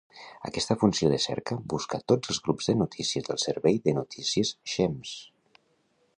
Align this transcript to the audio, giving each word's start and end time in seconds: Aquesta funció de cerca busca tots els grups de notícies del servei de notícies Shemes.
Aquesta 0.47 0.75
funció 0.83 1.11
de 1.11 1.19
cerca 1.25 1.57
busca 1.73 1.99
tots 2.13 2.33
els 2.35 2.41
grups 2.47 2.71
de 2.73 2.77
notícies 2.81 3.29
del 3.31 3.43
servei 3.45 3.79
de 3.85 3.95
notícies 4.01 4.55
Shemes. 4.75 5.17